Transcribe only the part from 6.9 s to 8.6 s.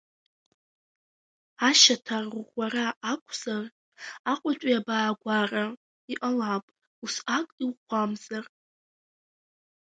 усҟак изӷәӷәамзар.